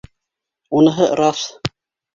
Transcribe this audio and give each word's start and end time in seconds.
Уныһы- 0.79 1.11
раҫ. 1.23 1.47